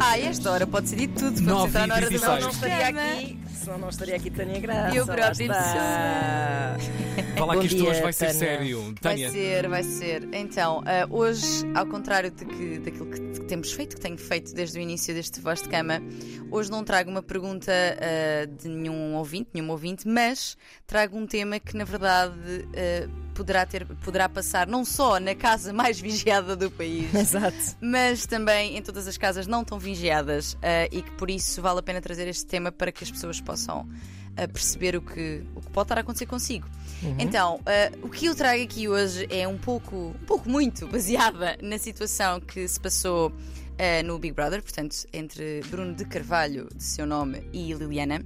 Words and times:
Ah, 0.00 0.18
esta 0.18 0.50
hora 0.50 0.66
pode 0.66 0.88
ser 0.88 0.96
de 0.96 1.08
tudo. 1.08 1.32
Vamos 1.36 1.46
Nove 1.46 1.68
entrar 1.78 1.84
e 1.84 1.88
na 1.88 1.94
hora 1.94 2.06
do 2.08 2.14
e 2.14 2.18
seis. 2.18 2.40
não 2.42 2.50
estaria 2.50 2.86
aqui. 2.88 3.38
Senão 3.54 3.78
não 3.78 3.88
estaria 3.88 4.16
aqui 4.16 4.30
Tânia 4.30 4.60
Graça. 4.60 4.96
Eu 4.96 5.06
lá 5.06 5.14
própria 5.14 5.44
está. 5.44 6.76
Fala 7.36 7.54
Bom 7.54 7.60
que 7.60 7.66
isto 7.66 7.86
hoje 7.86 8.00
vai 8.02 8.12
ser 8.12 8.26
Tânia. 8.26 8.38
sério. 8.38 8.82
Vai 8.84 8.94
Tânia. 8.94 9.30
ser, 9.30 9.68
vai 9.68 9.82
ser. 9.82 10.28
Então, 10.32 10.82
ah, 10.86 11.06
hoje, 11.10 11.46
ao 11.74 11.86
contrário 11.86 12.30
de 12.30 12.44
que- 12.44 12.78
daquilo 12.78 13.06
que, 13.06 13.20
que 13.20 13.40
temos 13.46 13.72
feito, 13.72 13.96
que 13.96 14.00
tenho 14.02 14.16
feito 14.18 14.54
desde 14.54 14.78
o 14.78 14.82
início 14.82 15.12
deste 15.14 15.40
Voz 15.40 15.60
de 15.62 15.68
Cama, 15.68 16.00
hoje 16.50 16.70
não 16.70 16.84
trago 16.84 17.10
uma 17.10 17.22
pergunta 17.22 17.72
ah, 17.72 18.46
de 18.46 18.68
nenhum 18.68 19.14
ouvinte, 19.16 19.50
nenhum 19.54 19.70
ouvinte, 19.70 20.06
mas 20.06 20.56
trago 20.86 21.16
um 21.18 21.26
tema 21.26 21.58
que, 21.58 21.76
na 21.76 21.84
verdade, 21.84 22.34
ah, 22.76 23.25
poderá, 23.36 23.66
ter, 23.66 23.84
poderá 23.86 24.28
passar 24.28 24.66
não 24.66 24.84
só 24.84 25.20
na 25.20 25.34
casa 25.34 25.72
mais 25.72 26.00
vigiada 26.00 26.56
do 26.56 26.70
país, 26.70 27.12
Exato. 27.14 27.76
mas 27.80 28.26
também 28.26 28.76
em 28.76 28.82
todas 28.82 29.06
as 29.06 29.18
casas 29.18 29.46
não 29.46 29.62
tão 29.62 29.78
vigiadas 29.78 30.56
ah, 30.62 30.88
e 30.90 31.02
que 31.02 31.10
por 31.12 31.30
isso 31.30 31.60
vale 31.60 31.80
a 31.80 31.82
pena 31.82 32.00
trazer 32.00 32.26
este 32.26 32.46
tema 32.46 32.72
para 32.72 32.90
que 32.90 33.04
as 33.04 33.10
pessoas 33.10 33.40
possam 33.40 33.86
ah, 34.36 34.48
perceber 34.48 34.96
o 34.96 35.02
que, 35.02 35.42
o 35.54 35.60
que 35.60 35.70
pode 35.70 35.84
estar 35.84 35.98
a 35.98 36.00
acontecer 36.00 36.26
consigo. 36.26 36.66
Então, 37.18 37.60
ah, 37.66 37.92
o 38.02 38.08
que 38.08 38.26
eu 38.26 38.34
trago 38.34 38.62
aqui 38.62 38.88
hoje 38.88 39.26
é 39.30 39.46
um 39.46 39.58
pouco, 39.58 39.96
um 39.96 40.26
pouco 40.26 40.48
muito 40.48 40.86
baseada 40.86 41.58
na 41.62 41.76
situação 41.78 42.40
que 42.40 42.66
se 42.66 42.80
passou 42.80 43.32
ah, 43.78 44.02
no 44.02 44.18
Big 44.18 44.34
Brother, 44.34 44.62
portanto, 44.62 45.06
entre 45.12 45.60
Bruno 45.68 45.94
de 45.94 46.06
Carvalho, 46.06 46.68
de 46.74 46.82
seu 46.82 47.06
nome, 47.06 47.46
e 47.52 47.72
Liliana. 47.74 48.20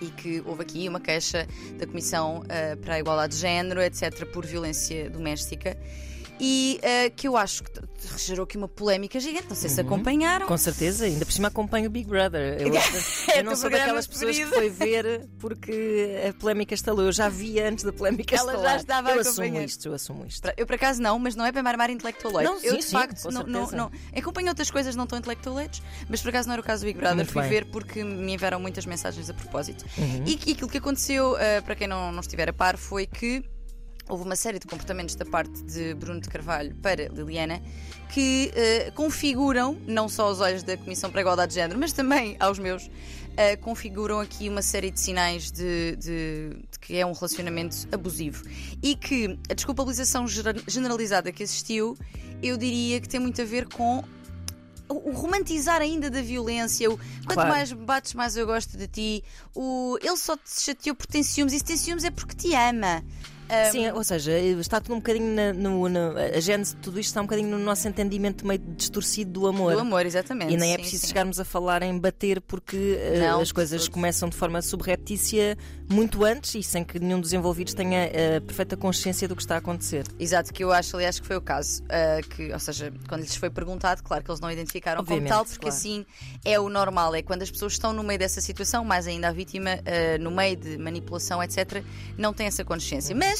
E 0.00 0.06
que 0.06 0.42
houve 0.44 0.62
aqui 0.62 0.88
uma 0.88 1.00
queixa 1.00 1.46
da 1.78 1.86
Comissão 1.86 2.42
ah, 2.48 2.76
para 2.76 2.94
a 2.94 2.98
Igualdade 2.98 3.34
de 3.34 3.40
Género, 3.40 3.80
etc., 3.80 4.24
por 4.26 4.44
violência 4.44 5.08
doméstica. 5.08 5.76
E 6.40 6.80
ah, 6.82 7.10
que 7.10 7.28
eu 7.28 7.36
acho 7.36 7.62
que 7.62 7.70
gerou 8.18 8.44
aqui 8.44 8.56
uma 8.56 8.68
polémica 8.68 9.18
gigante. 9.20 9.46
Não 9.48 9.56
sei 9.56 9.70
se 9.70 9.80
acompanharam. 9.80 10.46
Com 10.46 10.56
certeza, 10.58 11.04
ainda 11.06 11.24
por 11.24 11.32
cima 11.32 11.48
acompanho 11.48 11.86
o 11.86 11.90
Big 11.90 12.08
Brother. 12.08 12.60
Eu, 12.60 12.72
É 13.34 13.40
eu 13.40 13.44
não 13.44 13.56
sou 13.56 13.70
daquelas 13.70 14.06
pessoas 14.06 14.36
que 14.36 14.46
foi 14.46 14.68
ver 14.70 15.26
porque 15.38 16.20
a 16.28 16.32
polémica 16.34 16.74
estalou. 16.74 17.04
Eu 17.04 17.12
já 17.12 17.28
via 17.28 17.68
antes 17.68 17.84
da 17.84 17.92
polémica 17.92 18.34
Ela 18.34 18.52
já 18.52 18.56
estalar. 18.58 18.76
estava 18.76 19.08
a 19.10 19.14
eu 19.14 19.20
assumo 19.20 19.42
acompanhar. 19.42 19.64
isto, 19.64 19.88
eu 19.88 19.94
assumo 19.94 20.26
isto. 20.26 20.48
Eu 20.56 20.66
por 20.66 20.74
acaso 20.74 21.00
não, 21.00 21.18
mas 21.18 21.34
não 21.34 21.44
é 21.44 21.52
para 21.52 21.62
me 21.62 21.68
armar 21.68 21.90
intelectualmente. 21.90 22.44
Não, 22.44 22.56
eu 22.62 22.72
sim, 22.72 22.78
de 22.78 22.84
sim, 22.84 22.90
facto 22.92 23.30
não, 23.30 23.42
não, 23.44 23.70
não. 23.70 23.90
Acompanho 24.16 24.48
outras 24.48 24.70
coisas 24.70 24.94
não 24.96 25.06
tão 25.06 25.18
intelectualetes, 25.18 25.82
mas 26.08 26.20
por 26.20 26.28
acaso 26.28 26.48
não 26.48 26.54
era 26.54 26.60
o 26.62 26.64
caso 26.64 26.82
do 26.82 26.86
Big 26.86 26.98
Brother. 26.98 27.16
Muito 27.16 27.32
Fui 27.32 27.42
bem. 27.42 27.50
ver 27.50 27.64
porque 27.66 28.02
me 28.04 28.34
enviaram 28.34 28.60
muitas 28.60 28.84
mensagens 28.86 29.30
a 29.30 29.34
propósito. 29.34 29.84
Uhum. 29.96 30.24
E, 30.26 30.36
que 30.36 30.52
aquilo 30.52 30.68
que 30.68 30.78
aconteceu, 30.78 31.36
ah, 31.36 31.62
para 31.62 31.74
quem 31.74 31.86
não, 31.86 32.12
não 32.12 32.20
estiver 32.20 32.48
a 32.48 32.52
par, 32.52 32.76
foi 32.76 33.06
que 33.06 33.42
houve 34.08 34.24
uma 34.24 34.36
série 34.36 34.58
de 34.58 34.66
comportamentos 34.66 35.14
da 35.14 35.24
parte 35.24 35.62
de 35.62 35.94
Bruno 35.94 36.20
de 36.20 36.28
Carvalho 36.28 36.74
para 36.76 37.08
Liliana 37.08 37.62
que 38.12 38.52
ah, 38.54 38.90
configuram, 38.92 39.78
não 39.86 40.08
só 40.08 40.26
aos 40.26 40.40
olhos 40.40 40.62
da 40.62 40.76
Comissão 40.76 41.10
para 41.10 41.20
a 41.20 41.22
Igualdade 41.22 41.50
de 41.50 41.54
Género, 41.56 41.78
mas 41.80 41.92
também 41.92 42.36
aos 42.38 42.58
meus, 42.58 42.88
ah, 43.36 43.56
configuram 43.60 44.20
aqui 44.20 44.48
uma 44.48 44.62
série 44.62 44.90
de 44.90 45.00
sinais 45.00 45.50
de, 45.50 45.96
de- 45.96 46.50
de 46.70 46.78
que 46.80 46.96
é 46.96 47.04
um 47.06 47.12
relacionamento 47.12 47.76
abusivo. 47.92 48.44
E 48.82 48.94
que 48.94 49.38
a 49.50 49.54
desculpabilização 49.54 50.26
generalizada 50.68 51.32
que 51.32 51.42
existiu, 51.42 51.96
eu 52.42 52.56
diria 52.56 53.00
que 53.00 53.08
tem 53.08 53.18
muito 53.18 53.40
a 53.40 53.44
ver 53.44 53.66
com 53.68 53.98
o 54.00 54.04
o 54.86 55.12
romantizar 55.12 55.80
ainda 55.80 56.10
da 56.10 56.20
violência, 56.20 56.90
o 56.90 56.98
quanto 57.24 57.32
Claro. 57.36 57.48
mais 57.48 57.72
me 57.72 57.84
bates, 57.86 58.12
mais 58.12 58.36
eu 58.36 58.44
gosto 58.46 58.76
de 58.76 58.86
ti, 58.86 59.24
o 59.54 59.96
ele 60.02 60.16
só 60.18 60.36
te 60.36 60.60
chateou 60.60 60.94
porque 60.94 61.10
tem 61.10 61.22
ciúmes, 61.22 61.54
e 61.54 61.58
se 61.58 61.64
tem 61.64 61.76
ciúmes 61.76 62.04
é 62.04 62.10
porque 62.10 62.34
te 62.36 62.54
ama. 62.54 63.02
Ah, 63.48 63.70
Sim, 63.70 63.90
ou 63.90 64.02
seja, 64.02 64.38
está 64.38 64.80
tudo 64.80 64.94
um 64.94 64.98
bocadinho 64.98 65.34
na, 65.34 65.52
no, 65.52 65.88
na- 65.88 66.12
a 66.34 66.40
gênese 66.40 66.74
de 66.74 66.80
tudo 66.80 66.98
isto 66.98 67.08
está 67.10 67.20
um 67.20 67.24
bocadinho 67.24 67.48
no 67.50 67.58
nosso 67.58 67.86
entendimento 67.86 68.46
meio 68.46 68.58
distorcido 68.76 69.30
do 69.32 69.46
amor. 69.46 69.72
do 69.74 69.80
amor, 69.80 70.06
exatamente. 70.06 70.52
E 70.52 70.56
nem 70.56 70.70
é 70.72 70.76
sim, 70.76 70.80
preciso 70.80 71.02
sim. 71.02 71.08
chegarmos 71.08 71.38
a 71.38 71.44
falar 71.44 71.82
em 71.82 71.98
bater 71.98 72.40
porque 72.40 72.98
eh, 72.98 73.18
Não, 73.20 73.40
as 73.40 73.52
coisas 73.52 73.86
começam 73.88 74.28
de 74.28 74.36
forma 74.36 74.62
subreptícia 74.62 75.56
muito 75.90 76.24
antes 76.24 76.54
e 76.54 76.62
sem 76.62 76.82
que 76.82 76.98
nenhum 76.98 77.20
dos 77.20 77.32
envolvidos 77.34 77.74
tenha 77.74 78.04
a 78.06 78.40
perfeita 78.40 78.76
consciência 78.76 79.28
do 79.28 79.36
que 79.36 79.42
está 79.42 79.56
a 79.56 79.58
acontecer. 79.58 80.04
Exato, 80.18 80.52
que 80.52 80.64
eu 80.64 80.72
acho, 80.72 80.96
aliás, 80.96 81.20
que 81.20 81.26
foi 81.26 81.36
o 81.36 81.40
caso. 81.42 81.82
ah, 81.90 82.20
que, 82.34 82.50
ou 82.52 82.58
seja, 82.58 82.92
quando 83.08 83.20
lhes 83.20 83.36
foi 83.36 83.50
perguntado, 83.50 84.02
claro 84.02 84.24
que 84.24 84.30
eles 84.30 84.40
não 84.40 84.50
identificaram 84.50 85.00
Obviamente, 85.00 85.28
como 85.28 85.34
tal, 85.34 85.44
porque 85.44 85.60
claro. 85.60 85.76
assim 85.76 86.06
é 86.44 86.58
o 86.58 86.68
normal. 86.70 87.14
É 87.14 87.22
quando 87.22 87.42
as 87.42 87.50
pessoas 87.50 87.74
estão 87.74 87.92
no 87.92 88.02
meio 88.02 88.18
dessa 88.18 88.40
situação, 88.40 88.84
mais 88.84 89.06
ainda 89.06 89.28
a 89.28 89.32
vítima, 89.32 89.70
ah, 89.84 90.18
no 90.18 90.30
meio 90.30 90.56
de 90.56 90.78
manipulação, 90.78 91.42
etc., 91.42 91.82
não 92.16 92.32
tem 92.32 92.46
essa 92.46 92.64
consciência. 92.64 93.14
Mas, 93.14 93.33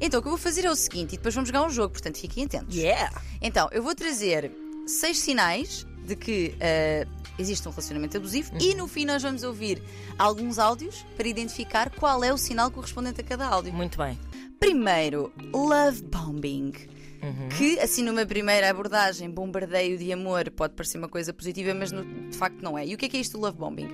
então, 0.00 0.20
o 0.20 0.22
que 0.22 0.28
eu 0.28 0.32
vou 0.32 0.38
fazer 0.38 0.64
é 0.64 0.70
o 0.70 0.76
seguinte, 0.76 1.14
e 1.14 1.16
depois 1.16 1.34
vamos 1.34 1.48
jogar 1.48 1.64
um 1.64 1.70
jogo, 1.70 1.92
portanto, 1.92 2.18
fiquem 2.18 2.44
atentos. 2.44 2.74
Yeah! 2.74 3.20
Então, 3.40 3.68
eu 3.72 3.82
vou 3.82 3.94
trazer 3.94 4.52
seis 4.86 5.18
sinais 5.18 5.86
de 6.04 6.14
que 6.14 6.54
ah, 6.60 7.06
existe 7.38 7.66
um 7.66 7.70
relacionamento 7.70 8.16
abusivo 8.16 8.52
e 8.60 8.74
no 8.74 8.86
fim 8.86 9.04
nós 9.04 9.22
vamos 9.22 9.42
ouvir 9.42 9.82
alguns 10.18 10.58
áudios 10.58 11.04
para 11.16 11.28
identificar 11.28 11.90
qual 11.90 12.22
é 12.22 12.32
o 12.32 12.38
sinal 12.38 12.70
correspondente 12.70 13.20
a 13.20 13.24
cada 13.24 13.46
áudio. 13.46 13.72
Muito 13.72 13.98
bem. 13.98 14.18
Primeiro, 14.58 15.32
love 15.52 16.02
bombing. 16.04 16.72
Que, 17.56 17.80
assim, 17.80 18.04
numa 18.04 18.24
primeira 18.24 18.70
abordagem, 18.70 19.28
bombardeio 19.28 19.98
de 19.98 20.12
amor 20.12 20.48
pode 20.52 20.74
parecer 20.74 20.96
uma 20.98 21.08
coisa 21.08 21.32
positiva, 21.32 21.74
mas 21.74 21.90
no- 21.90 22.04
de 22.30 22.36
facto 22.36 22.62
não 22.62 22.78
é. 22.78 22.86
E 22.86 22.94
o 22.94 22.98
que 22.98 23.06
é 23.06 23.08
que 23.08 23.16
é 23.16 23.20
isto 23.20 23.32
do 23.36 23.40
love 23.42 23.58
bombing? 23.58 23.88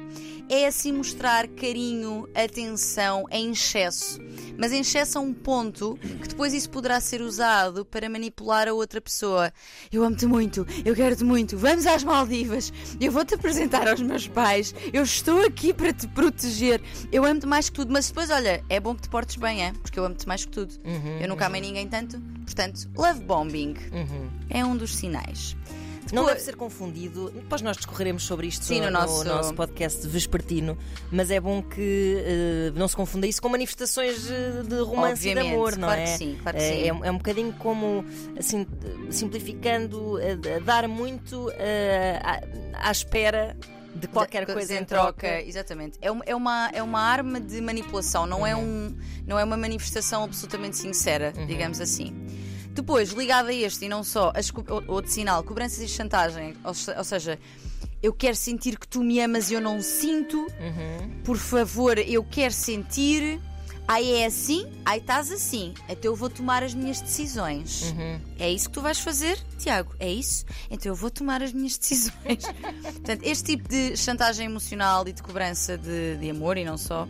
É 0.50 0.66
assim 0.66 0.92
mostrar 0.92 1.48
carinho, 1.48 2.28
atenção 2.34 3.24
em 3.30 3.52
excesso. 3.52 4.18
Mas 4.58 4.70
em 4.70 4.80
excesso 4.80 5.16
a 5.16 5.20
um 5.22 5.32
ponto 5.32 5.96
que 6.20 6.28
depois 6.28 6.52
isso 6.52 6.68
poderá 6.68 7.00
ser 7.00 7.22
usado 7.22 7.86
para 7.86 8.06
manipular 8.10 8.68
a 8.68 8.74
outra 8.74 9.00
pessoa. 9.00 9.50
Eu 9.90 10.04
amo-te 10.04 10.26
muito, 10.26 10.66
eu 10.84 10.94
quero-te 10.94 11.24
muito, 11.24 11.56
vamos 11.56 11.86
às 11.86 12.04
Maldivas, 12.04 12.70
eu 13.00 13.10
vou-te 13.10 13.34
apresentar 13.34 13.88
aos 13.88 14.02
meus 14.02 14.28
pais, 14.28 14.74
eu 14.92 15.02
estou 15.04 15.40
aqui 15.46 15.72
para 15.72 15.92
te 15.92 16.06
proteger, 16.08 16.82
eu 17.10 17.24
amo-te 17.24 17.46
mais 17.46 17.70
que 17.70 17.76
tudo. 17.76 17.90
Mas 17.92 18.08
depois, 18.08 18.28
olha, 18.28 18.62
é 18.68 18.78
bom 18.78 18.94
que 18.94 19.02
te 19.02 19.08
portes 19.08 19.36
bem, 19.36 19.64
é? 19.64 19.72
Porque 19.72 19.98
eu 19.98 20.04
amo-te 20.04 20.28
mais 20.28 20.44
que 20.44 20.50
tudo. 20.52 20.74
eu 21.20 21.28
nunca 21.28 21.46
amei 21.46 21.60
ninguém 21.60 21.88
tanto. 21.88 22.20
Portanto, 22.44 22.88
love 22.96 23.20
bombing 23.24 23.74
é 24.50 24.64
um 24.64 24.76
dos 24.76 24.94
sinais. 24.94 25.56
Não 26.12 26.24
Depois- 26.24 26.34
deve 26.34 26.40
ser 26.44 26.56
confundido. 26.56 27.30
Depois 27.30 27.62
nós 27.62 27.76
discorreremos 27.76 28.24
sobre 28.24 28.46
isto 28.46 28.64
Sim, 28.66 28.82
no 28.82 28.90
nosso- 28.90 29.54
podcast 29.54 30.06
vespertino, 30.06 30.76
mas 31.10 31.30
é 31.30 31.40
bom 31.40 31.62
que 31.62 32.16
eh, 32.18 32.72
não 32.74 32.86
se 32.86 32.94
confunda 32.94 33.26
isso 33.26 33.40
com 33.40 33.48
manifestações 33.48 34.28
eh, 34.30 34.62
de 34.68 34.74
romance 34.82 35.22
e 35.26 35.32
de 35.32 35.38
Obviamente, 35.38 35.54
amor, 35.54 35.72
não 35.78 35.88
claro 35.88 36.00
é? 36.02 36.04
que 36.04 36.10
sim, 36.18 36.36
claro 36.42 36.58
que 36.58 36.62
é, 36.64 36.68
sim. 36.68 36.82
é, 36.82 36.88
é 36.88 37.10
um 37.10 37.16
bocadinho 37.16 37.52
como, 37.54 38.04
assim, 38.38 38.66
simplificando, 39.10 40.18
eh, 40.18 40.36
a 40.56 40.58
dar 40.58 40.86
muito 40.88 41.50
eh, 41.54 42.20
à, 42.22 42.88
à 42.88 42.90
espera 42.90 43.56
de 43.94 44.08
qualquer 44.08 44.46
De- 44.46 44.52
coisa 44.52 44.74
em 44.74 44.84
troca. 44.84 45.40
Exatamente. 45.42 45.98
É 46.00 46.10
uma, 46.10 46.22
é, 46.26 46.34
uma, 46.34 46.70
é 46.72 46.82
uma 46.82 47.00
arma 47.00 47.40
de 47.40 47.60
manipulação, 47.60 48.26
não, 48.26 48.46
é 48.46 48.54
um, 48.56 48.96
não 49.26 49.38
é 49.38 49.44
uma 49.44 49.56
manifestação 49.56 50.24
absolutamente 50.24 50.76
sincera, 50.76 51.32
Uhum. 51.36 51.46
digamos 51.46 51.80
assim. 51.80 52.14
Depois, 52.70 53.10
ligado 53.10 53.48
a 53.48 53.52
este 53.54 53.84
e 53.84 53.88
não 53.88 54.02
só, 54.02 54.32
as 54.34 54.50
outro 54.88 55.10
sinal, 55.10 55.42
cobranças 55.44 55.80
e 55.80 55.88
chantagem, 55.88 56.54
ou, 56.64 56.72
ou 56.96 57.04
seja, 57.04 57.38
eu 58.02 58.12
quero 58.14 58.34
sentir 58.34 58.78
que 58.78 58.88
tu 58.88 59.02
me 59.04 59.20
amas 59.20 59.50
e 59.50 59.54
eu 59.54 59.60
não 59.60 59.80
sinto, 59.82 60.38
Uhum. 60.38 61.20
por 61.22 61.36
favor, 61.36 61.98
eu 61.98 62.24
quero 62.24 62.52
sentir. 62.54 63.38
Aí 63.92 64.10
é 64.14 64.24
assim, 64.24 64.66
aí 64.86 65.00
estás 65.00 65.30
assim. 65.30 65.74
Então 65.86 66.12
eu 66.12 66.16
vou 66.16 66.30
tomar 66.30 66.62
as 66.62 66.72
minhas 66.72 66.98
decisões. 66.98 67.82
Uhum. 67.82 68.20
É 68.38 68.50
isso 68.50 68.70
que 68.70 68.72
tu 68.72 68.80
vais 68.80 68.98
fazer, 68.98 69.38
Tiago? 69.58 69.94
É 69.98 70.10
isso? 70.10 70.46
Então 70.70 70.90
eu 70.90 70.96
vou 70.96 71.10
tomar 71.10 71.42
as 71.42 71.52
minhas 71.52 71.76
decisões. 71.76 72.42
Portanto, 72.82 73.20
este 73.22 73.54
tipo 73.54 73.68
de 73.68 73.94
chantagem 73.94 74.46
emocional 74.46 75.06
e 75.06 75.12
de 75.12 75.22
cobrança 75.22 75.76
de, 75.76 76.16
de 76.16 76.30
amor 76.30 76.56
e 76.56 76.64
não 76.64 76.78
só. 76.78 77.06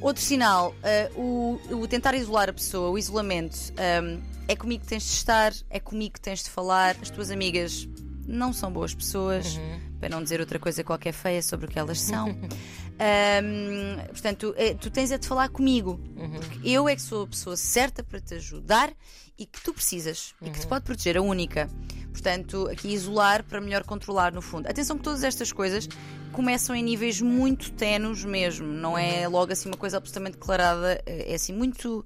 Outro 0.00 0.22
sinal, 0.22 0.74
ah, 0.82 1.10
o, 1.14 1.60
o 1.72 1.86
tentar 1.86 2.14
isolar 2.14 2.48
a 2.48 2.54
pessoa, 2.54 2.88
o 2.88 2.96
isolamento. 2.96 3.58
ahm, 3.76 4.18
é 4.48 4.56
comigo 4.56 4.84
que 4.84 4.88
tens 4.88 5.02
de 5.02 5.12
estar, 5.12 5.52
é 5.68 5.78
comigo 5.78 6.14
que 6.14 6.22
tens 6.22 6.42
de 6.42 6.48
falar. 6.48 6.96
As 7.02 7.10
tuas 7.10 7.30
amigas 7.30 7.86
não 8.26 8.54
são 8.54 8.72
boas 8.72 8.94
pessoas, 8.94 9.60
para 9.98 10.08
não 10.08 10.22
dizer 10.22 10.40
outra 10.40 10.58
coisa 10.58 10.84
qualquer 10.84 11.12
feia 11.12 11.42
sobre 11.42 11.66
o 11.66 11.68
que 11.68 11.78
elas 11.78 12.00
são. 12.00 12.28
Ahm, 13.00 14.04
portanto, 14.08 14.54
é, 14.56 14.74
tu 14.74 14.90
tens 14.90 15.12
é 15.12 15.18
de 15.18 15.26
falar 15.26 15.48
comigo. 15.48 16.00
Porque 16.40 16.68
eu 16.68 16.88
é 16.88 16.96
que 16.96 17.02
sou 17.02 17.24
a 17.24 17.26
pessoa 17.26 17.56
certa 17.56 18.02
para 18.02 18.20
te 18.20 18.34
ajudar 18.34 18.92
e 19.38 19.46
que 19.46 19.62
tu 19.62 19.72
precisas 19.72 20.34
e 20.42 20.50
que 20.50 20.58
te 20.58 20.66
pode 20.66 20.84
proteger, 20.84 21.16
a 21.16 21.22
única. 21.22 21.70
Portanto, 22.12 22.68
aqui 22.68 22.88
isolar 22.88 23.44
para 23.44 23.60
melhor 23.60 23.84
controlar, 23.84 24.32
no 24.32 24.42
fundo. 24.42 24.68
Atenção 24.68 24.98
que 24.98 25.04
todas 25.04 25.22
estas 25.22 25.52
coisas 25.52 25.88
começam 26.32 26.74
em 26.74 26.82
níveis 26.82 27.20
muito 27.20 27.70
tenos 27.72 28.24
mesmo. 28.24 28.66
Não 28.66 28.98
é 28.98 29.28
logo 29.28 29.52
assim 29.52 29.68
uma 29.68 29.76
coisa 29.76 29.98
absolutamente 29.98 30.36
declarada, 30.36 31.00
é 31.06 31.34
assim 31.34 31.52
muito 31.52 32.04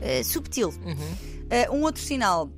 eh, 0.00 0.22
subtil. 0.22 0.72
Eh, 1.50 1.68
um 1.70 1.82
outro 1.82 2.00
sinal. 2.00 2.48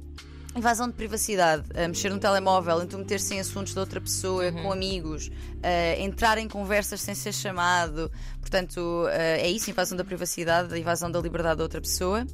Invasão 0.55 0.87
de 0.87 0.93
privacidade, 0.93 1.65
mexer 1.89 2.11
no 2.11 2.19
telemóvel, 2.19 2.83
então 2.83 2.99
meter-se 2.99 3.35
em 3.35 3.41
assuntos 3.41 3.73
de 3.73 3.79
outra 3.79 4.01
pessoa, 4.03 4.53
com 4.53 4.71
amigos, 4.71 5.31
eh, 5.63 6.03
entrar 6.03 6.37
em 6.37 6.47
conversas 6.47 7.01
sem 7.01 7.15
ser 7.15 7.33
chamado. 7.33 8.13
Portanto, 8.39 9.07
eh, 9.09 9.47
é 9.47 9.51
isso, 9.51 9.71
invasão 9.71 9.97
da 9.97 10.05
privacidade, 10.05 10.79
invasão 10.79 11.11
da 11.11 11.19
liberdade 11.21 11.57
da 11.57 11.63
outra 11.63 11.81
pessoa. 11.81 12.27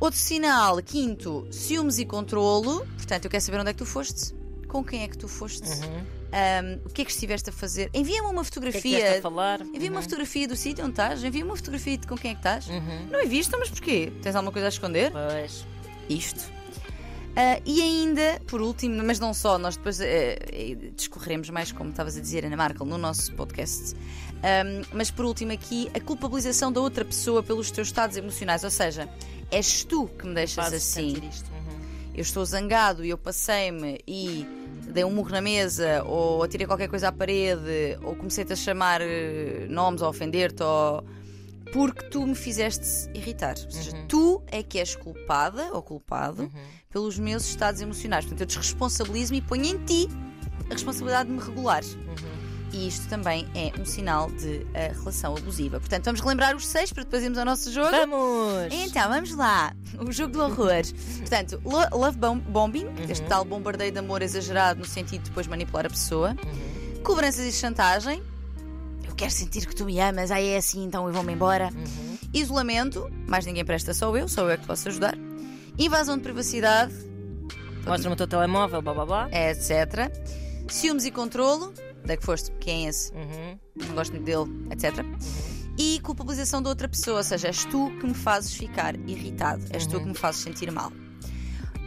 Outro 0.00 0.18
sinal, 0.18 0.80
quinto, 0.80 1.44
ciúmes 1.50 1.98
e 1.98 2.04
controlo. 2.06 2.86
Portanto, 2.96 3.24
eu 3.24 3.30
quero 3.32 3.42
saber 3.42 3.58
onde 3.60 3.70
é 3.70 3.72
que 3.72 3.78
tu 3.78 3.86
foste. 3.86 4.36
com 4.68 4.84
quem 4.84 5.02
é 5.02 5.08
que 5.08 5.16
tu 5.16 5.26
foste, 5.26 5.66
Uhum. 5.66 6.04
ahm, 6.30 6.78
o 6.84 6.90
que 6.90 7.00
é 7.00 7.04
que 7.06 7.10
estiveste 7.10 7.48
a 7.48 7.52
fazer. 7.54 7.88
Envia-me 7.94 8.28
uma 8.28 8.28
O 8.28 8.34
que 8.34 8.38
é 8.40 8.42
que 8.42 8.44
fotografia. 8.54 9.18
a 9.18 9.22
falar? 9.22 9.62
Envia-me 9.62 9.88
uma 9.96 10.02
fotografia 10.02 10.46
do 10.46 10.54
sítio 10.54 10.84
onde 10.84 10.92
estás, 10.92 11.24
envia-me 11.24 11.48
uma 11.50 11.56
fotografia 11.56 11.96
de 11.96 12.06
com 12.06 12.14
quem 12.18 12.32
é 12.32 12.34
que 12.34 12.40
estás. 12.40 12.68
Uhum. 12.68 13.06
Não 13.10 13.22
enviaste, 13.22 13.50
mas 13.58 13.70
porquê? 13.70 14.12
Tens 14.22 14.36
alguma 14.36 14.52
coisa 14.52 14.66
a 14.66 14.68
esconder? 14.68 15.10
Pois. 15.10 15.64
Isto. 16.06 16.52
Ah, 17.40 17.60
e 17.64 17.80
ainda, 17.80 18.40
por 18.48 18.60
último, 18.60 19.00
mas 19.04 19.20
não 19.20 19.32
só, 19.32 19.58
nós 19.58 19.76
depois 19.76 20.00
eh, 20.00 20.40
eh, 20.50 20.74
discorreremos 20.96 21.48
mais, 21.50 21.70
como 21.70 21.90
estavas 21.90 22.16
a 22.16 22.20
dizer, 22.20 22.44
Ana 22.44 22.56
Markel, 22.56 22.84
no 22.84 22.98
nosso 22.98 23.32
podcast. 23.34 23.94
Ahm, 24.42 24.82
mas 24.92 25.12
por 25.12 25.24
último, 25.24 25.52
aqui, 25.52 25.88
a 25.94 26.00
culpabilização 26.00 26.72
da 26.72 26.80
outra 26.80 27.04
pessoa 27.04 27.40
pelos 27.40 27.70
teus 27.70 27.86
estados 27.86 28.16
emocionais. 28.16 28.64
Ou 28.64 28.70
seja, 28.70 29.08
és 29.52 29.84
tu 29.84 30.08
que 30.08 30.26
me 30.26 30.34
deixas 30.34 30.72
assim. 30.72 31.14
Uhum. 31.14 31.80
Eu 32.12 32.22
estou 32.22 32.44
zangado 32.44 33.04
e 33.04 33.10
eu 33.10 33.16
passei-me 33.16 34.00
e 34.04 34.44
dei 34.88 35.04
um 35.04 35.12
murro 35.12 35.30
na 35.30 35.40
mesa, 35.40 36.02
ou 36.06 36.42
atirei 36.42 36.66
qualquer 36.66 36.88
coisa 36.88 37.06
à 37.06 37.12
parede, 37.12 38.00
ou 38.02 38.16
comecei-te 38.16 38.52
a 38.52 38.56
chamar 38.56 39.00
eh, 39.00 39.68
nomes, 39.70 40.02
ou 40.02 40.08
ofender-te, 40.08 40.64
ou. 40.64 41.04
Porque 41.72 42.02
tu 42.08 42.26
me 42.26 42.34
fizeste 42.34 43.10
irritar. 43.14 43.54
Ou 43.64 43.70
seja, 43.70 43.90
tu 44.08 44.42
é 44.46 44.62
que 44.62 44.78
és 44.78 44.96
culpada 44.96 45.70
ou 45.72 45.82
culpado 45.82 46.50
pelos 46.90 47.18
meus 47.18 47.44
estados 47.46 47.80
emocionais. 47.80 48.24
Portanto, 48.24 48.40
eu 48.42 48.46
desresponsabilizo-me 48.46 49.38
e 49.38 49.42
ponho 49.42 49.64
em 49.64 49.78
ti 49.84 50.08
a 50.70 50.72
responsabilidade 50.74 51.28
de 51.28 51.34
me 51.34 51.40
regular. 51.42 51.82
E 52.70 52.86
isto 52.86 53.08
também 53.08 53.46
é 53.54 53.72
um 53.80 53.84
sinal 53.86 54.30
de 54.30 54.66
eh, 54.74 54.92
relação 54.98 55.34
abusiva. 55.34 55.80
Portanto, 55.80 56.04
vamos 56.04 56.20
relembrar 56.20 56.54
os 56.54 56.66
seis 56.66 56.92
para 56.92 57.02
depois 57.02 57.22
irmos 57.22 57.38
ao 57.38 57.44
nosso 57.46 57.72
jogo. 57.72 57.90
Vamos! 57.90 58.68
Então, 58.72 59.08
vamos 59.08 59.34
lá. 59.34 59.74
O 59.98 60.12
jogo 60.12 60.32
do 60.34 60.40
horror. 60.42 60.82
Portanto, 61.18 61.60
lo- 61.64 61.98
love 61.98 62.18
bom- 62.18 62.38
bombing, 62.38 62.86
este 63.08 63.26
tal 63.26 63.42
bombardeio 63.44 63.90
de 63.90 63.98
amor 63.98 64.20
exagerado 64.22 64.80
no 64.80 64.86
sentido 64.86 65.22
de 65.22 65.28
depois 65.30 65.46
manipular 65.46 65.86
a 65.86 65.90
pessoa. 65.90 66.36
Cobranças 67.02 67.46
e 67.46 67.52
chantagem. 67.52 68.22
Quero 69.18 69.30
sentir 69.32 69.66
que 69.66 69.74
tu 69.74 69.84
me 69.84 69.98
amas, 70.00 70.30
aí 70.30 70.46
é 70.50 70.56
assim, 70.56 70.84
então 70.84 71.06
eu 71.08 71.12
vou-me 71.12 71.32
embora. 71.32 71.70
Isolamento, 72.32 73.10
mais 73.26 73.44
ninguém 73.44 73.64
presta, 73.64 73.92
só 73.92 74.16
eu, 74.16 74.28
só 74.28 74.42
eu 74.42 74.50
é 74.50 74.56
que 74.56 74.66
posso 74.66 74.88
ajudar. 74.88 75.16
Invasão 75.76 76.16
de 76.16 76.22
privacidade, 76.22 76.94
Mostra-me 77.84 78.14
o 78.14 78.16
teu 78.16 78.26
telemóvel, 78.28 78.80
blá 78.82 78.94
blá 78.94 79.06
blá. 79.06 79.28
etc. 79.32 80.10
Ciúmes 80.68 81.04
e 81.06 81.10
controlo, 81.10 81.72
da 82.04 82.16
que 82.16 82.24
foste, 82.24 82.52
quem 82.60 82.86
é 82.86 82.90
esse? 82.90 83.12
Uhum. 83.12 83.58
não 83.76 83.94
gosto 83.94 84.12
muito 84.12 84.24
dele, 84.24 84.66
etc. 84.70 85.04
E 85.78 85.98
culpabilização 86.00 86.60
de 86.62 86.68
outra 86.68 86.88
pessoa, 86.88 87.18
ou 87.18 87.24
seja, 87.24 87.48
és 87.48 87.64
tu 87.64 87.90
que 87.98 88.06
me 88.06 88.14
fazes 88.14 88.52
ficar 88.52 88.94
irritado, 89.08 89.64
és 89.70 89.86
tu 89.86 89.98
que 89.98 90.06
me 90.06 90.14
fazes 90.14 90.42
sentir 90.42 90.70
mal. 90.70 90.92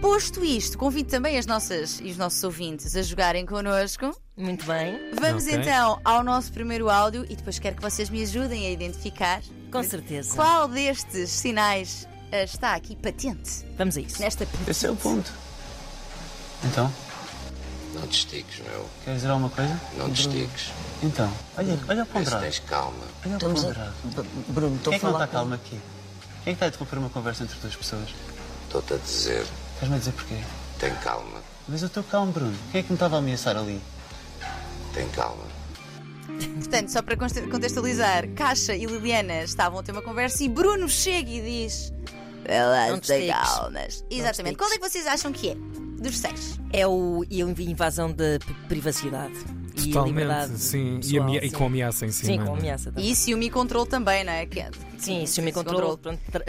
Posto 0.01 0.44
isto, 0.44 0.77
convido 0.80 1.09
também 1.09 1.38
as 1.38 1.45
nossas 1.45 2.00
e 2.01 2.09
os 2.09 2.18
nossos 2.18 2.44
ouvintes 2.44 2.95
a 2.95 3.03
jogarem 3.03 3.45
connosco. 3.45 4.15
Muito 4.36 4.65
bem, 4.65 5.12
Vamos 5.19 5.44
Ok. 5.45 5.56
então 5.59 6.01
ao 6.03 6.24
nosso 6.24 6.51
primeiro 6.51 6.89
áudio 6.89 7.24
e 7.30 7.36
depois 7.36 7.59
quero 7.59 7.75
que 7.75 7.81
vocês 7.83 8.09
me 8.09 8.24
ajudem 8.24 8.65
a 8.65 8.71
identificar 8.71 9.42
com 9.71 9.83
certeza. 9.83 10.36
qual 10.36 10.68
destes 10.68 11.30
sinais 11.30 12.07
eh, 12.31 12.44
está 12.45 12.74
aqui 12.74 12.95
patente 12.95 13.63
Vamos 13.77 13.95
a 13.95 14.01
isso. 14.01 14.19
nesta 14.19 14.48
Esse 14.68 14.88
é 14.88 14.92
o 14.92 14.95
ponto. 14.95 15.31
Então, 16.63 16.92
Não 17.94 18.07
te 18.07 18.18
estiques, 18.19 18.59
meu. 18.65 18.89
quer 19.06 19.15
dizer 19.15 19.30
alguma 19.30 19.50
coisa? 19.50 19.80
Não 19.98 20.09
te 20.12 20.21
estiques. 20.21 20.71
Então, 21.03 21.31
olha, 21.57 21.80
olha 21.88 22.03
o 22.03 22.06
ponderado. 22.07 22.42
tens 22.44 22.59
calma. 22.59 23.03
Olha 23.24 23.38
o 23.38 23.69
a... 23.69 23.94
B- 24.21 24.30
Bruno, 24.50 24.75
estou 24.77 24.92
Quem 24.92 24.94
a 24.94 24.95
é 24.95 25.00
que 25.00 25.06
não 25.06 25.12
falar 25.12 25.25
está 25.25 25.27
calmo 25.38 25.53
aqui? 25.53 25.69
Quem 25.69 25.80
é 25.80 26.44
que 26.45 26.51
está 26.53 26.65
a 26.65 26.69
interromper 26.69 26.98
uma 26.98 27.09
conversa 27.09 27.44
entre 27.44 27.59
duas 27.59 27.75
pessoas? 27.75 28.09
Estou-te 28.65 28.94
a 28.94 28.98
dizer, 28.98 29.45
Estás-me 29.81 29.95
a 29.95 29.99
dizer 29.99 30.11
porquê? 30.13 30.35
tem 30.79 30.93
calma, 30.95 31.41
Mas 31.67 31.81
eu 31.81 31.87
estou 31.87 32.03
calmo, 32.03 32.31
Bruno. 32.31 32.55
Quem 32.71 32.79
é 32.79 32.83
que 32.83 32.89
me 32.89 32.95
estava 32.95 33.15
a 33.15 33.19
ameaçar 33.19 33.55
ali? 33.57 33.79
tem 34.93 35.07
calma. 35.09 35.43
Portanto, 36.55 36.89
só 36.89 37.01
para 37.01 37.15
conte- 37.17 37.41
contextualizar, 37.47 38.27
Caixa 38.35 38.75
e 38.75 38.85
Liliana 38.85 39.43
estavam 39.43 39.79
a 39.79 39.83
ter 39.83 39.91
uma 39.91 40.01
conversa 40.01 40.43
e 40.43 40.49
Bruno 40.49 40.87
chega 40.89 41.29
e 41.29 41.41
diz: 41.41 41.93
Elas 42.45 42.99
te 43.01 43.07
têm 43.07 43.29
calmas. 43.31 44.03
Exatamente. 44.09 44.57
Qual 44.57 44.71
é 44.71 44.77
que 44.77 44.89
vocês 44.89 45.05
acham 45.07 45.31
que 45.31 45.49
é? 45.51 45.55
Dos 46.01 46.17
seis. 46.17 46.59
É 46.73 46.87
o, 46.87 47.23
e 47.29 47.41
a 47.41 47.45
invasão 47.45 48.11
de 48.11 48.39
p- 48.39 48.53
privacidade 48.67 49.35
e 49.85 49.97
a 49.97 50.01
liberdade. 50.01 50.51
Totalmente, 50.53 50.59
sim. 50.63 50.95
E, 50.95 50.99
pessoal, 50.99 51.29
e 51.35 51.49
sim. 51.49 51.55
com 51.55 51.65
ameaça 51.65 52.05
em 52.05 52.11
cima. 52.11 52.31
Sim, 52.33 52.45
com 52.45 52.55
é? 52.55 52.59
ameaça. 52.59 52.91
também. 52.91 53.11
E 53.11 53.15
ciúme 53.15 53.45
e 53.45 53.49
controle 53.49 53.89
também, 53.89 54.23
não 54.23 54.33
é? 54.33 54.45
Que 54.45 54.65
Sim, 54.97 55.25
se 55.25 55.39
o 55.39 55.43
me 55.43 55.49
Esse 55.49 55.63
controle 55.63 55.97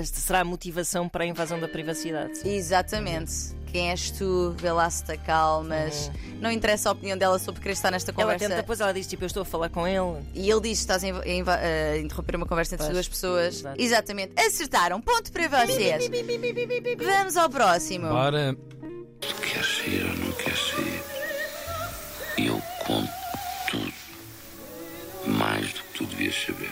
será 0.05 0.41
a 0.41 0.45
motivação 0.45 1.09
para 1.09 1.25
a 1.25 1.27
invasão 1.27 1.59
da 1.59 1.67
privacidade. 1.67 2.47
Exatamente. 2.47 3.33
Quem 3.73 3.89
és 3.89 4.11
tu? 4.11 4.55
Vê 4.59 4.71
lá 4.71 4.91
se 4.91 5.03
te 5.03 5.17
calmas. 5.17 6.11
Não 6.39 6.51
interessa 6.51 6.91
a 6.91 6.93
opinião 6.93 7.17
dela 7.17 7.39
sobre 7.39 7.63
querer 7.63 7.73
estar 7.73 7.91
nesta 7.91 8.11
Ela 8.11 8.23
conversa. 8.23 8.45
tenta, 8.45 8.57
depois 8.61 8.81
ela 8.81 8.93
diz 8.93 9.07
tipo, 9.07 9.25
eu 9.25 9.27
estou 9.27 9.41
a 9.41 9.45
falar 9.47 9.71
com 9.71 9.89
ele. 9.89 10.23
E 10.35 10.51
ele 10.51 10.61
diz: 10.61 10.79
estás 10.81 11.03
a 11.03 11.07
a 11.09 11.97
interromper 11.99 12.37
uma 12.37 12.45
conversa 12.47 12.75
entre 12.75 12.85
Pois, 12.85 12.95
duas 12.95 13.09
pessoas. 13.09 13.65
Exatamente. 13.79 14.39
Acertaram. 14.39 15.01
Ponto 15.01 15.33
para 15.33 15.49
vocês. 15.49 16.11
Vamos 16.99 17.37
ao 17.39 17.49
próximo. 17.49 18.09
Bora. 18.09 18.55
Tu 19.21 19.35
queres 19.37 19.67
sair 19.79 20.03
ou 20.05 20.17
não 20.27 20.33
queres? 20.33 20.73
E 22.37 22.47
eu 22.47 22.61
devias 26.33 26.47
saber. 26.47 26.71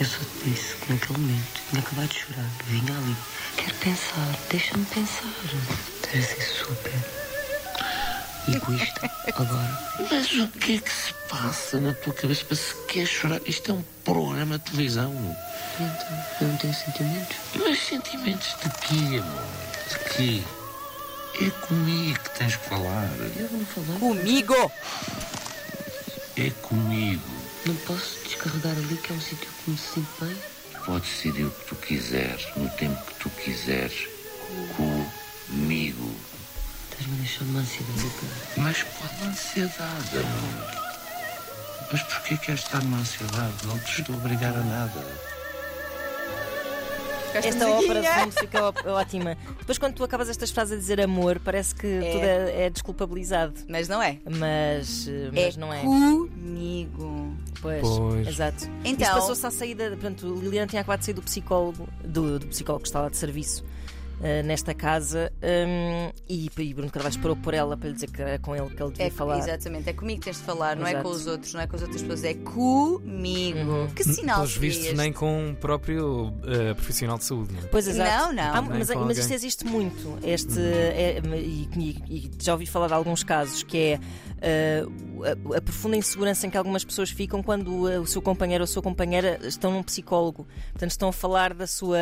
Eu 0.00 0.06
só 0.06 0.18
te 0.18 0.50
disse 0.50 0.74
que 0.76 0.92
naquele 0.92 1.18
momento 1.18 1.60
tinha 1.70 1.82
acabado 1.82 2.08
de 2.08 2.18
chorar. 2.20 2.50
Vinha 2.66 2.96
ali. 2.96 3.16
Quero 3.56 3.74
pensar, 3.76 4.38
deixa-me 4.50 4.84
pensar. 4.86 5.24
Estás 5.96 6.24
a 6.24 6.28
ser 6.28 6.42
super 6.42 6.92
egoísta 8.54 9.10
agora. 9.34 9.78
Mas 10.10 10.32
o 10.32 10.48
que 10.48 10.76
é 10.76 10.78
que 10.78 10.92
se 10.92 11.12
passa 11.28 11.80
na 11.80 11.92
tua 11.94 12.14
cabeça 12.14 12.44
para 12.44 12.56
se 12.56 12.74
queres 12.86 13.08
chorar? 13.08 13.40
Isto 13.44 13.72
é 13.72 13.74
um 13.74 13.84
programa 14.04 14.58
de 14.58 14.70
televisão. 14.70 15.36
Então, 15.74 16.24
eu 16.40 16.48
não 16.48 16.56
tenho 16.56 16.74
sentimentos. 16.74 17.36
Mas 17.56 17.78
sentimentos 17.80 18.56
de 18.62 18.70
quê, 18.80 19.18
amor? 19.18 19.44
De 19.88 19.98
quê? 20.14 20.42
É 21.40 21.50
comigo 21.66 22.18
que 22.18 22.38
tens 22.38 22.56
que 22.56 22.68
falar. 22.68 23.08
Eu 23.36 23.48
não 23.50 23.66
falei. 23.66 23.98
Comigo! 23.98 24.72
É 26.36 26.50
comigo. 26.62 27.37
Não 27.66 27.74
posso 27.76 28.18
descarregar 28.24 28.72
ali 28.76 28.96
que 28.96 29.12
é 29.12 29.16
um 29.16 29.20
sítio 29.20 29.48
que 29.64 29.70
me 29.70 29.78
sinto 29.78 30.24
bem. 30.24 30.36
Podes 30.84 31.08
decidir 31.10 31.44
o 31.44 31.50
que 31.50 31.66
tu 31.66 31.76
quiseres, 31.76 32.46
no 32.56 32.68
tempo 32.70 33.04
que 33.04 33.14
tu 33.20 33.30
quiseres. 33.30 34.08
Comigo. 34.76 36.14
Estás-me 36.90 37.14
a 37.14 37.20
deixar 37.20 37.44
uma 37.44 37.60
ansiedade. 37.60 38.10
cara. 38.20 38.32
Mas 38.56 38.82
qual 38.82 39.28
ansiedade, 39.28 40.18
amor? 40.18 40.88
Mas 41.92 42.02
porquê 42.02 42.36
queres 42.38 42.60
estar 42.62 42.82
numa 42.82 42.98
ansiedade? 42.98 43.66
Não 43.66 43.78
te 43.80 44.00
estou 44.00 44.14
a 44.14 44.18
obrigar 44.18 44.54
a 44.54 44.60
nada. 44.64 45.27
Esta 47.46 47.68
ópera 47.68 48.00
de 48.00 48.08
fundo 48.08 48.32
fica 48.32 48.74
ótima. 48.92 49.36
Depois, 49.58 49.78
quando 49.78 49.94
tu 49.94 50.04
acabas 50.04 50.28
estas 50.28 50.50
frases 50.50 50.74
a 50.74 50.76
dizer 50.76 51.00
amor, 51.00 51.38
parece 51.38 51.74
que 51.74 52.00
tudo 52.12 52.24
é, 52.24 52.66
é 52.66 52.70
desculpabilizado. 52.70 53.54
Mas 53.68 53.88
não 53.88 54.02
é. 54.02 54.18
Mas, 54.24 55.08
eh, 55.08 55.30
mas 55.32 55.56
é 55.56 55.60
não 55.60 55.72
é. 55.72 55.80
comigo. 55.80 57.34
Pois, 57.60 57.80
Pois. 57.82 58.28
exato. 58.28 58.68
Então- 58.84 59.06
Isto 59.06 59.14
passou-se 59.20 59.46
à 59.46 59.50
saída. 59.50 59.96
Pronto, 59.98 60.26
Liliana 60.34 60.66
tinha 60.66 60.80
acabado 60.80 61.00
de 61.00 61.06
sair 61.06 61.14
do 61.14 61.22
psicólogo, 61.22 61.88
do, 62.04 62.38
do 62.38 62.46
psicólogo 62.46 62.82
que 62.82 62.88
está 62.88 63.00
lá 63.00 63.08
de 63.08 63.16
serviço. 63.16 63.64
Eh, 64.22 64.42
nesta 64.42 64.74
casa 64.74 65.32
hum, 65.42 66.10
e, 66.28 66.50
e 66.58 66.74
Bruno 66.74 66.90
Carvalho 66.90 67.12
esperou 67.12 67.36
por 67.36 67.54
ela 67.54 67.76
para 67.76 67.88
lhe 67.88 67.94
dizer 67.94 68.10
que 68.10 68.20
era 68.22 68.38
com 68.38 68.54
ele 68.54 68.68
que 68.70 68.82
ele 68.82 68.90
devia 68.92 69.06
É, 69.06 69.10
falar. 69.10 69.38
Exatamente, 69.38 69.88
é 69.88 69.92
comigo 69.92 70.20
que 70.20 70.24
tens 70.26 70.36
de 70.38 70.42
falar, 70.42 70.76
não 70.76 70.86
é 70.86 70.90
Exato. 70.90 71.04
com 71.08 71.14
os 71.14 71.26
outros, 71.26 71.54
não 71.54 71.60
é 71.60 71.66
com 71.66 71.76
as 71.76 71.82
outras 71.82 72.02
pessoas, 72.02 72.24
é 72.24 72.34
comigo. 72.34 73.88
Que 73.94 74.04
sinal 74.04 74.36
Pelos 74.38 74.56
vistos, 74.56 74.92
nem 74.94 75.12
com 75.12 75.50
o 75.50 75.56
próprio 75.56 76.32
eh, 76.44 76.74
profissional 76.74 77.18
de 77.18 77.24
saúde. 77.24 77.52
Não 77.54 77.60
é? 77.60 77.66
Pois 77.66 77.86
exato. 77.86 78.10
Não, 78.10 78.32
não. 78.32 78.54
Há- 78.54 78.62
Nem 78.62 78.78
mas, 78.78 78.88
mas 78.90 79.18
isto 79.18 79.32
existe 79.32 79.64
muito. 79.64 80.18
Este, 80.22 80.58
é, 80.60 81.20
e, 81.36 81.68
e- 82.08 82.30
já 82.40 82.52
ouvi 82.52 82.66
falar 82.66 82.88
de 82.88 82.94
alguns 82.94 83.22
casos 83.22 83.62
que 83.62 83.78
é 83.78 84.00
eh, 84.40 84.84
a, 85.52 85.56
a 85.56 85.60
profunda 85.60 85.96
insegurança 85.96 86.46
em 86.46 86.50
que 86.50 86.56
algumas 86.56 86.84
pessoas 86.84 87.10
ficam 87.10 87.42
quando 87.42 87.88
eh, 87.88 87.98
o 87.98 88.06
seu 88.06 88.20
companheiro 88.22 88.62
ou 88.62 88.64
a 88.64 88.68
sua 88.68 88.82
companheira 88.82 89.38
estão 89.42 89.70
num 89.72 89.82
psicólogo. 89.82 90.46
Portanto, 90.72 90.90
estão 90.90 91.08
a 91.08 91.12
falar 91.12 91.54
da 91.54 91.66
sua 91.66 91.98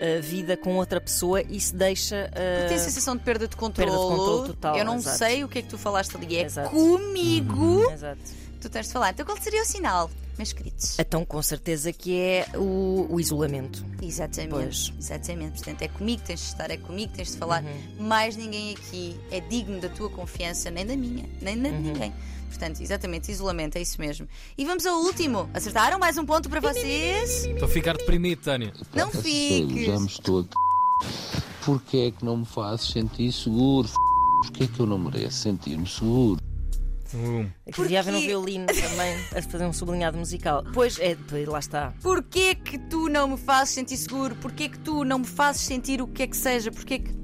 eh, 0.00 0.20
vida 0.20 0.56
com 0.56 0.76
outra 0.76 1.00
pessoa 1.00 1.42
e 1.50 1.60
se 1.60 1.74
deixa. 1.74 2.30
eh, 2.34 2.66
Tem 2.68 2.76
a 2.76 2.80
sensação 2.80 3.16
de 3.16 3.22
perda 3.22 3.46
de 3.48 3.56
controle. 3.56 3.90
Perda 3.90 4.02
de 4.04 4.08
controle 4.16 4.46
total, 4.48 4.76
Eu 4.76 4.84
não 4.84 4.96
exato. 4.96 5.18
sei 5.18 5.44
o 5.44 5.48
que 5.48 5.58
é 5.58 5.62
que 5.62 5.68
tu 5.68 5.78
falaste 5.78 6.16
ali. 6.16 6.36
É 6.36 6.42
Exato. 6.44 6.70
comigo. 6.70 7.90
Exato. 7.92 8.20
Tu 8.60 8.68
tens 8.68 8.86
de 8.86 8.92
falar. 8.92 9.10
Então 9.10 9.24
qual 9.24 9.38
seria 9.40 9.62
o 9.62 9.64
sinal, 9.64 10.10
meus 10.36 10.52
queridos? 10.52 10.98
Então, 10.98 11.24
com 11.24 11.40
certeza 11.42 11.92
que 11.94 12.14
é 12.20 12.46
o, 12.56 13.06
o 13.08 13.18
isolamento. 13.18 13.82
Exatamente. 14.02 14.50
Pois. 14.50 14.92
Exatamente. 14.98 15.52
Portanto, 15.52 15.82
é 15.82 15.88
comigo 15.88 16.20
que 16.20 16.26
tens 16.26 16.40
de 16.40 16.46
estar, 16.46 16.70
é 16.70 16.76
comigo 16.76 17.10
que 17.10 17.16
tens 17.16 17.32
de 17.32 17.38
falar. 17.38 17.62
Uhum. 17.64 18.06
Mais 18.06 18.36
ninguém 18.36 18.74
aqui 18.74 19.18
é 19.30 19.40
digno 19.40 19.80
da 19.80 19.88
tua 19.88 20.10
confiança, 20.10 20.70
nem 20.70 20.84
da 20.84 20.94
minha, 20.96 21.24
nem 21.40 21.56
Uhum. 21.56 21.62
da 21.62 21.68
de 21.70 21.76
ninguém. 21.78 22.12
Portanto, 22.50 22.82
exatamente, 22.82 23.30
isolamento, 23.32 23.76
é 23.78 23.80
isso 23.80 23.98
mesmo. 24.00 24.28
E 24.58 24.64
vamos 24.66 24.84
ao 24.84 25.00
último. 25.00 25.48
Acertaram 25.54 25.98
mais 25.98 26.18
um 26.18 26.26
ponto 26.26 26.50
para 26.50 26.60
vocês? 26.60 27.44
Estou 27.46 27.66
a 27.66 27.70
ficar 27.70 27.96
deprimido, 27.96 28.42
Tânia. 28.42 28.72
Não 28.92 29.10
fiques. 29.10 29.88
Estou 30.10 30.40
a... 30.40 30.69
Porquê 31.64 31.96
é 32.08 32.10
que 32.10 32.24
não 32.24 32.38
me 32.38 32.44
fazes 32.46 32.88
sentir 32.90 33.30
seguro? 33.32 33.88
Porquê 34.42 34.66
que 34.66 34.80
eu 34.80 34.86
não 34.86 34.98
mereço 34.98 35.36
sentir-me 35.42 35.86
seguro? 35.86 36.40
Um. 37.12 37.40
Aqui 37.40 37.50
um 37.68 37.72
Porque- 37.72 38.02
violino 38.26 38.66
também 38.66 39.16
a 39.36 39.42
fazer 39.42 39.66
um 39.66 39.72
sublinhado 39.72 40.16
musical. 40.16 40.64
Pois 40.72 40.98
é, 41.00 41.16
pois, 41.28 41.46
lá 41.46 41.58
está. 41.58 41.92
Porquê 42.00 42.54
que 42.54 42.78
tu 42.78 43.08
não 43.08 43.28
me 43.28 43.36
fazes 43.36 43.74
sentir 43.74 43.96
seguro? 43.96 44.34
Porquê 44.36 44.68
que 44.68 44.78
tu 44.78 45.04
não 45.04 45.18
me 45.18 45.26
fazes 45.26 45.62
sentir 45.62 46.00
o 46.00 46.06
que 46.06 46.22
é 46.22 46.26
que 46.26 46.36
seja? 46.36 46.70
Porquê 46.70 47.00
que. 47.00 47.14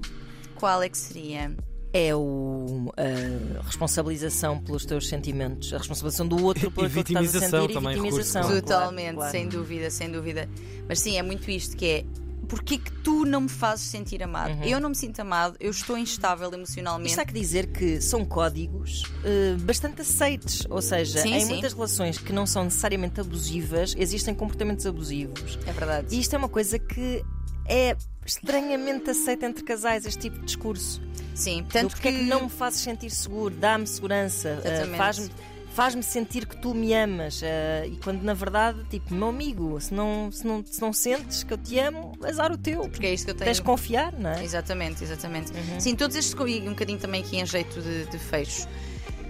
Qual 0.57 0.83
é 0.83 0.89
que 0.89 0.99
seria? 0.99 1.55
É 1.93 2.15
o, 2.15 2.93
a 2.97 3.63
responsabilização 3.63 4.59
pelos 4.59 4.85
teus 4.85 5.09
sentimentos, 5.09 5.73
a 5.73 5.79
responsabilização 5.79 6.27
do 6.27 6.43
outro 6.45 6.71
por 6.71 6.87
aquilo 6.87 7.05
que 7.05 7.13
estás 7.13 7.37
a 7.37 7.41
sentir 7.41 7.57
e 7.57 7.79
vitimização. 7.79 8.03
recurso. 8.03 8.33
claro, 8.33 8.63
Totalmente, 8.63 9.15
claro. 9.15 9.31
sem 9.31 9.49
dúvida, 9.49 9.91
sem 9.91 10.11
dúvida. 10.11 10.49
Mas 10.89 10.99
sim, 10.99 11.17
é 11.17 11.23
muito 11.23 11.49
isto 11.51 11.77
que 11.77 11.87
é. 11.87 12.05
Porquê 12.49 12.79
que 12.79 12.93
tu 13.03 13.25
não 13.25 13.43
me 13.43 13.49
fazes 13.49 13.87
sentir 13.87 14.23
amado? 14.23 14.53
Uhum. 14.53 14.65
Eu 14.65 14.81
não 14.81 14.91
me 14.91 14.95
sinto 14.95 15.21
amado, 15.21 15.57
eu 15.59 15.71
estou 15.71 15.99
instável 15.99 16.53
emocionalmente. 16.53 17.11
Isto 17.11 17.21
há 17.21 17.25
que 17.25 17.33
dizer 17.33 17.67
que 17.67 18.01
são 18.01 18.25
códigos 18.25 19.03
eh, 19.25 19.57
bastante 19.61 20.03
aceites, 20.03 20.67
ou 20.71 20.81
seja, 20.81 21.21
Sim, 21.21 21.35
em 21.35 21.41
sim. 21.41 21.49
muitas 21.49 21.73
relações 21.73 22.19
que 22.19 22.33
não 22.33 22.47
são 22.47 22.65
necessariamente 22.65 23.21
abusivas, 23.21 23.95
existem 23.99 24.35
comportamentos 24.35 24.87
abusivos. 24.87 25.59
É 25.67 25.73
verdade. 25.73 26.15
E 26.15 26.21
isto 26.21 26.35
é 26.35 26.39
uma 26.39 26.49
coisa 26.49 26.79
que 26.79 27.25
é 27.69 27.97
estranhamente 28.25 29.11
aceita 29.11 29.47
entre 29.47 29.65
casais, 29.65 30.07
este 30.07 30.21
tipo 30.21 30.39
de 30.39 30.47
discurso. 30.47 31.01
Sim, 31.35 31.67
tanto 31.71 31.91
porque 31.91 32.09
é 32.09 32.13
que 32.13 32.23
não 32.23 32.45
me 32.45 32.49
fazes 32.49 32.81
sentir 32.81 33.11
seguro, 33.11 33.55
dá-me 33.55 33.87
segurança, 33.87 34.61
Exatamente. 34.65 34.97
faz-me 34.97 35.31
faz-me 35.77 36.03
sentir 36.03 36.47
que 36.47 36.57
tu 36.57 36.75
me 36.75 36.93
amas. 36.95 37.43
eh, 37.43 37.87
e 37.93 37.97
quando 37.99 38.23
na 38.23 38.33
verdade, 38.35 38.83
tipo, 38.89 39.15
meu 39.15 39.29
amigo, 39.29 39.79
se 39.81 39.93
não, 39.93 40.33
se, 40.33 40.47
não, 40.47 40.65
se 40.65 40.81
não 40.81 40.93
sentes 40.93 41.45
que 41.45 41.53
eu 41.53 41.59
te 41.59 41.79
amo, 41.79 42.13
azar 42.25 42.51
o 42.51 42.57
teu. 42.57 42.81
Porque 42.89 43.07
é 43.07 43.13
isto 43.15 43.27
que 43.27 43.31
eu 43.33 43.35
tenho. 43.35 43.45
Tens 43.45 43.59
de 43.59 43.63
confiar, 43.63 44.13
não 44.19 44.31
é? 44.31 44.43
Exatamente, 44.43 45.05
exatamente. 45.05 45.53
Uhum. 45.53 45.79
Sim, 45.79 45.95
todos 45.95 46.17
estes, 46.17 46.35
e 46.47 46.61
um 46.67 46.71
bocadinho 46.71 46.99
também 46.99 47.23
aqui 47.23 47.37
em 47.37 47.45
jeito 47.45 47.81
de, 47.83 48.07
de 48.07 48.19
fecho. 48.19 48.67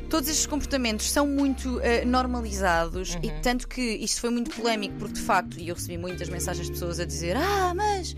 Todos 0.08 0.28
estes 0.28 0.46
comportamentos 0.46 1.10
são 1.10 1.26
muito 1.26 1.80
eh, 1.80 2.04
normalizados 2.04 3.14
Uhum. 3.16 3.20
e 3.24 3.30
tanto 3.42 3.66
que 3.66 3.80
isto 3.82 4.20
foi 4.20 4.30
muito 4.30 4.52
polémico 4.54 4.94
porque 5.00 5.14
de 5.14 5.20
facto, 5.22 5.58
e 5.58 5.68
eu 5.68 5.74
recebi 5.74 5.98
muitas 5.98 6.28
mensagens 6.28 6.66
de 6.68 6.72
pessoas 6.74 7.00
a 7.00 7.04
dizer 7.04 7.36
Ah, 7.36 7.72
mas 7.74 8.14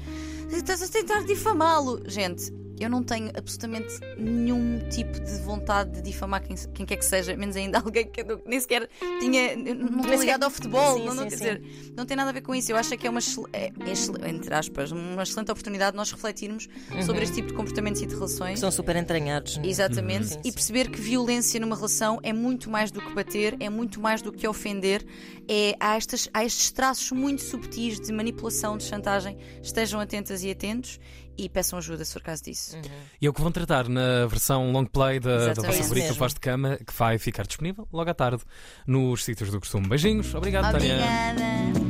estás 0.52 0.82
a 0.82 0.88
tentar 0.88 1.22
difamá-lo. 1.24 2.02
Gente, 2.06 2.52
eu 2.80 2.88
não 2.88 3.02
tenho 3.02 3.30
absolutamente 3.36 3.98
nenhum 4.16 4.78
tipo 4.88 5.18
de 5.18 5.38
vontade 5.40 5.90
de 5.90 6.02
difamar 6.02 6.42
quem, 6.42 6.56
quem 6.74 6.86
quer 6.86 6.96
que 6.96 7.04
seja, 7.04 7.36
menos 7.36 7.56
ainda 7.56 7.78
alguém 7.84 8.06
que 8.06 8.20
eu 8.20 8.42
nem 8.46 8.60
sequer 8.60 8.88
tinha. 9.20 9.56
Não 9.56 10.00
estou 10.00 10.20
ligado 10.20 10.44
ao 10.44 10.50
futebol, 10.50 10.96
Sim, 10.96 11.06
não, 11.06 11.14
não, 11.14 11.22
sim, 11.24 11.28
quer 11.30 11.36
sim. 11.36 11.44
dizer, 11.60 11.92
não 11.96 12.06
tem 12.06 12.16
nada 12.16 12.30
a 12.30 12.32
ver 12.32 12.42
com 12.42 12.54
isso. 12.54 12.70
Eu 12.72 12.76
acho 12.76 12.96
que 12.96 13.06
é 13.06 13.10
uma, 13.10 13.20
é, 13.52 13.66
é 13.66 14.30
entre 14.30 14.54
aspas, 14.54 14.90
uma 14.92 15.22
excelente 15.22 15.50
oportunidade 15.50 15.92
de 15.92 15.96
nós 15.96 16.10
refletirmos 16.10 16.68
sobre 17.04 17.22
este 17.24 17.36
tipo 17.36 17.48
de 17.48 17.54
comportamentos 17.54 18.02
e 18.02 18.06
de 18.06 18.14
relações. 18.14 18.58
Uhum. 18.58 18.68
São 18.68 18.72
super 18.72 18.96
entranhados. 18.96 19.56
não 19.56 19.64
é? 19.64 19.68
Exatamente. 19.68 20.28
Sim, 20.28 20.40
E 20.44 20.52
perceber 20.52 20.90
que 20.90 21.00
violência 21.00 21.60
numa 21.60 21.76
relação 21.76 22.18
é 22.22 22.32
muito 22.32 22.70
mais 22.70 22.90
do 22.90 23.00
que 23.00 23.14
bater, 23.14 23.56
é 23.60 23.68
muito 23.68 24.00
mais 24.00 24.22
do 24.22 24.32
que 24.32 24.46
ofender. 24.46 25.04
É, 25.48 25.74
há, 25.80 25.96
estas, 25.96 26.28
há 26.32 26.44
estes 26.44 26.70
traços 26.70 27.10
muito 27.12 27.42
subtis 27.42 27.98
de 28.00 28.12
manipulação, 28.12 28.76
de 28.76 28.84
chantagem. 28.84 29.36
Estejam 29.62 30.00
atentas 30.00 30.42
e 30.42 30.50
atentos 30.50 30.98
e 31.38 31.48
peçam 31.48 31.78
ajuda 31.78 32.04
se 32.04 32.12
for 32.12 32.22
caso 32.22 32.42
disso. 32.42 32.76
E 33.20 33.26
é 33.26 33.30
o 33.30 33.32
que 33.32 33.40
vão 33.40 33.52
tratar 33.52 33.88
na 33.88 34.26
versão 34.26 34.72
long 34.72 34.84
play 34.84 35.20
da, 35.20 35.54
da 35.54 35.62
vossa 35.62 35.78
É 35.78 35.82
rubrica. 35.82 36.12
Voz 36.14 36.34
de 36.34 36.40
Cama, 36.40 36.76
que 36.84 36.92
vai 36.92 37.16
ficar 37.18 37.46
disponível 37.46 37.86
logo 37.92 38.10
à 38.10 38.14
tarde 38.14 38.42
nos 38.86 39.24
sítios 39.24 39.50
do 39.50 39.60
costume. 39.60 39.88
Beijinhos, 39.88 40.34
obrigado, 40.34 40.72
Tânia. 40.72 40.94
Obrigada. 40.94 41.87